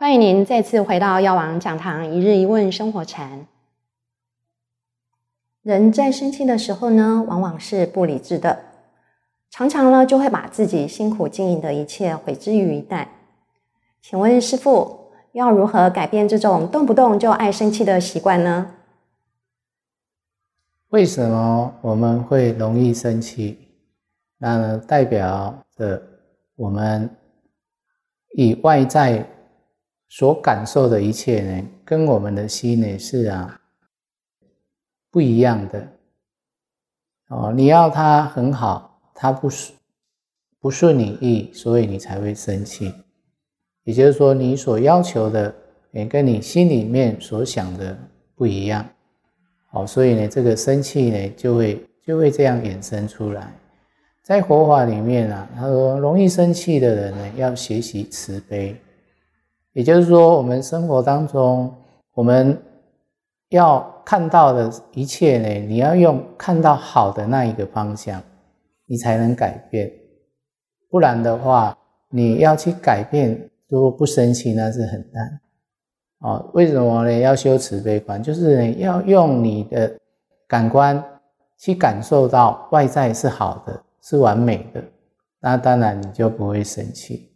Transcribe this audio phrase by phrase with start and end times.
[0.00, 3.46] 欢迎您再次回到药王讲堂一日一问生活禅。
[5.60, 8.60] 人在生气的时候呢，往往是不理智的，
[9.50, 13.08] 常常呢就会把自己辛苦经营的一切毁之于一旦。
[14.00, 18.70] 请问师父，要如何改变这种动不动就爱生气的习惯呢？
[20.88, 23.68] 为什么我们会容易生气？
[24.38, 26.02] 那代表着
[26.56, 27.14] 我们
[28.30, 29.26] 以外在
[30.10, 33.60] 所感受的一切呢，跟我们的心呢是啊
[35.08, 35.88] 不一样的。
[37.28, 39.72] 哦，你要他很好，他不顺
[40.58, 42.92] 不顺你意，所以你才会生气。
[43.84, 45.54] 也就是说，你所要求的
[45.92, 47.96] 也跟你心里面所想的
[48.34, 48.84] 不一样。
[49.70, 53.54] 哦，所以呢，这个生气呢就会就会这样衍生出来。
[54.24, 58.74] 在佛法里面啊，他说，容易生气的人呢，要学习慈悲。
[59.72, 61.74] 也就是说，我们生活当中，
[62.14, 62.60] 我们
[63.50, 68.22] 要看到的一切呢，你要用看到好的那一个方向，
[68.86, 69.90] 你才能改变。
[70.88, 71.76] 不然的话，
[72.10, 75.40] 你要去改变，如果不生气，那是很难。
[76.20, 77.18] 哦，为什么呢？
[77.18, 79.98] 要修慈悲观，就是呢，要用你的
[80.46, 81.02] 感官
[81.58, 83.82] 去感受到外在是好的。
[84.02, 84.82] 是完美的，
[85.40, 87.29] 那当然你就不会生气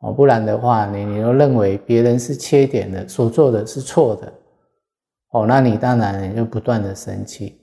[0.00, 0.12] 哦。
[0.12, 4.32] 不然的话，你你都认为别人是缺点的，所做的是错的
[5.30, 7.60] 哦，那你当然你就不断的生气。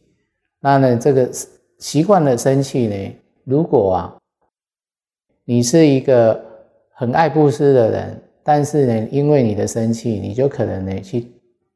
[0.59, 1.30] 那呢，这个
[1.80, 4.16] 习惯了生气呢，如果啊，
[5.44, 6.44] 你是一个
[6.94, 11.31] 很爱布施的人，但是呢，因为你的生气，你就可能呢去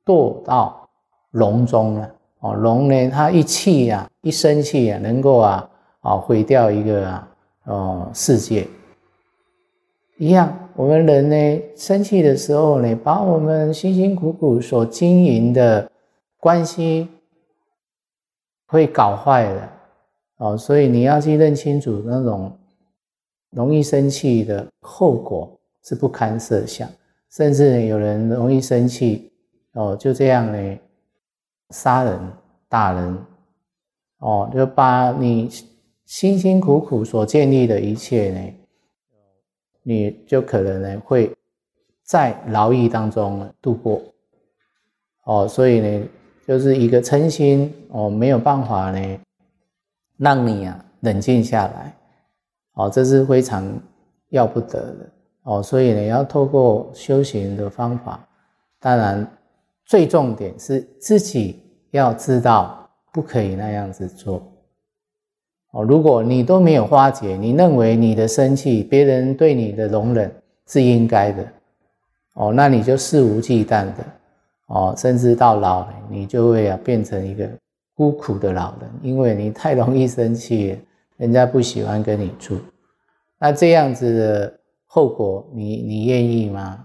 [0.06, 0.90] 堕到
[1.32, 2.54] 龙中了哦。
[2.54, 5.70] 龙呢，它一气呀，一生气啊，能够啊。
[6.02, 7.28] 啊，毁掉一个啊，
[7.66, 8.66] 哦，世界
[10.20, 10.70] 一样。
[10.76, 15.90] 我们人呢，生气的时候呢，把我们辛辛苦苦所经营的
[16.38, 17.08] 关系
[18.68, 19.74] 会搞坏了。
[20.38, 22.56] 哦，所以你要去认清楚那种
[23.52, 26.88] 容易生气的后果是不堪设想。
[27.32, 29.32] 甚至有人容易生气，
[29.74, 30.78] 哦，就这样呢，
[31.70, 32.20] 杀人、
[32.68, 33.18] 打人，
[34.20, 35.50] 哦，就把你。
[36.10, 38.54] 辛辛苦苦所建立的一切呢，
[39.90, 41.36] 你就可能呢会
[42.04, 44.00] 在劳役当中度过。
[45.24, 46.08] 哦，所以呢，
[46.48, 49.20] 就是一个嗔心哦，没有办法呢
[50.18, 51.92] 让你啊冷静下来。
[52.74, 53.68] 哦，这是非常
[54.30, 55.10] 要不得的。
[55.42, 58.24] 哦，所以呢，要透过修行的方法，
[58.80, 59.28] 当然
[59.86, 64.40] 最重点是自己要知道不可以那样子做。
[65.72, 70.34] 哦，如果你都没有化解，你认为你的生气，别人对你的容忍
[70.66, 71.48] 是应该的，
[72.34, 74.06] 哦，那你就肆无忌惮的，
[74.68, 77.48] 哦，甚至到老，你就会啊变成一个
[77.94, 80.80] 孤苦的老人，因为你太容易生气，
[81.18, 82.58] 人家不喜欢跟你住，
[83.38, 86.84] 那这样子的后果，你你愿意吗？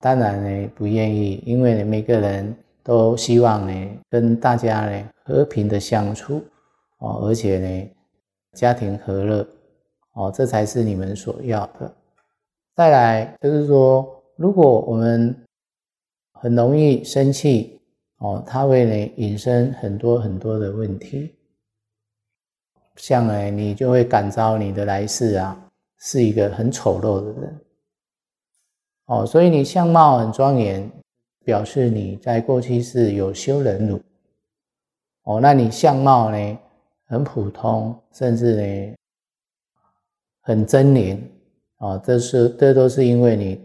[0.00, 6.42] 当然呢，不愿意，因为每个人都希望呢跟大家呢和平的相处。
[7.04, 7.90] 哦，而且呢，
[8.54, 9.46] 家庭和乐，
[10.14, 11.94] 哦，这才是你们所要的。
[12.74, 15.36] 再来就是说，如果我们
[16.32, 17.78] 很容易生气，
[18.20, 21.34] 哦，它会呢引申很多很多的问题。
[22.96, 27.60] 像呢，你就会感召你的来世啊，是一个很丑陋的人。
[29.06, 30.90] 哦，所以你相貌很庄严，
[31.44, 34.00] 表示你在过去是有修忍辱。
[35.24, 36.58] 哦，那你相貌呢？
[37.14, 38.96] 很普通，甚至呢，
[40.40, 41.16] 很狰狞
[41.76, 41.96] 啊！
[41.98, 43.60] 这是这都是因为你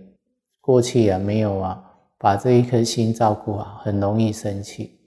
[0.61, 1.83] 过去啊没有啊
[2.19, 4.99] 把这一颗心照顾好，很容易生气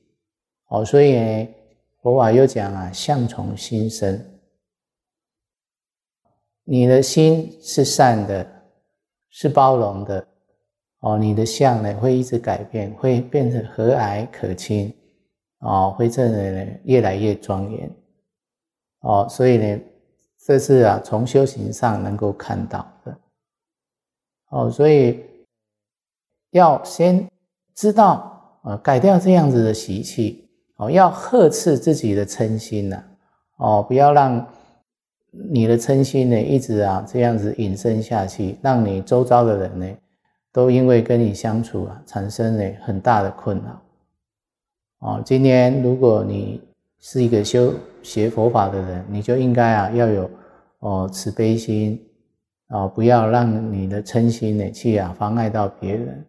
[0.70, 0.84] 哦。
[0.84, 1.48] 所以呢，
[2.00, 4.20] 佛法又讲啊，相从心生。
[6.64, 8.44] 你的心是善的，
[9.31, 10.26] 是包容的
[10.99, 14.93] 哦，你的相呢会一直改变，会变成和蔼可亲
[15.61, 17.88] 哦，会这呢越来越庄严。
[19.02, 19.81] 哦，所以呢，
[20.38, 23.19] 这是啊，从修行上能够看到的。
[24.50, 25.25] 哦，所以
[26.50, 27.28] 要先
[27.75, 30.49] 知道啊，改掉这样子的习气。
[30.76, 33.04] 哦，要呵斥自己的嗔心呐。
[33.56, 34.46] 哦，不要让
[35.31, 39.87] 你的嗔心呢一直啊这样子引申下去，让你周遭的人呢
[40.52, 43.82] 都因为跟你相处啊产生了很大的困扰。
[45.00, 46.62] 哦，今天如果你。
[47.02, 50.31] 是一个修学佛法的人，你就应该啊要有
[50.78, 52.00] 哦慈悲心
[52.69, 56.25] 哦，不要让你的嗔心呢去啊妨碍到别人。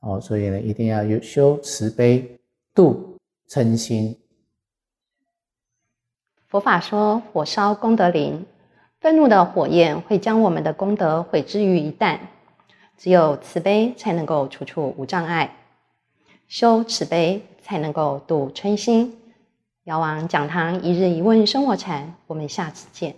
[0.00, 2.40] 哦，所以呢，一定要有修慈悲
[2.74, 3.16] 度
[3.48, 4.18] 嗔心。
[6.48, 8.44] 佛法说，火烧功德林，
[8.98, 12.18] 愤怒的火焰会将我们的功德毁之于一旦。
[12.96, 15.54] 只有慈悲才能够处处无障碍，
[16.52, 19.16] 修慈悲才能够度春心。
[19.84, 23.16] 遥望讲堂一日一问生活禅，我们下次见。